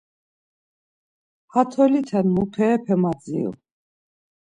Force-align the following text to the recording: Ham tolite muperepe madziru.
Ham 1.51 1.65
tolite 1.71 2.17
muperepe 2.33 2.93
madziru. 3.01 3.51